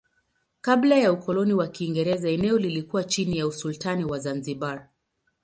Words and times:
Kabla 0.61 0.95
ya 0.95 1.11
ukoloni 1.13 1.53
wa 1.53 1.67
Kiingereza 1.67 2.29
eneo 2.29 2.57
lilikuwa 2.57 3.03
chini 3.03 3.37
ya 3.37 3.47
usultani 3.47 4.05
wa 4.05 4.19
Zanzibar. 4.19 4.87